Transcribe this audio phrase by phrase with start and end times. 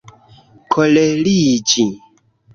[0.75, 1.87] koleriĝi